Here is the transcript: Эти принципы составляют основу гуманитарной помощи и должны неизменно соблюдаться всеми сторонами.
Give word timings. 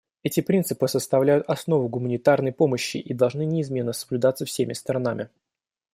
Эти 0.23 0.39
принципы 0.41 0.87
составляют 0.87 1.47
основу 1.47 1.87
гуманитарной 1.87 2.51
помощи 2.53 2.97
и 2.97 3.13
должны 3.13 3.45
неизменно 3.45 3.93
соблюдаться 3.93 4.45
всеми 4.45 4.73
сторонами. 4.73 5.29